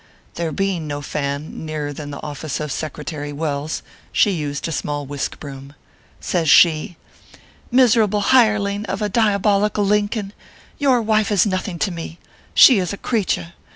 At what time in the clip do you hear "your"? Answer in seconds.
10.79-11.03